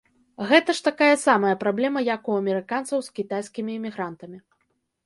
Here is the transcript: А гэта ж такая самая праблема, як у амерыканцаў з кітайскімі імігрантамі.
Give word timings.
А 0.43 0.45
гэта 0.51 0.73
ж 0.79 0.81
такая 0.87 1.09
самая 1.25 1.53
праблема, 1.65 1.99
як 2.15 2.33
у 2.33 2.35
амерыканцаў 2.41 2.99
з 3.11 3.17
кітайскімі 3.21 3.71
імігрантамі. 3.83 4.47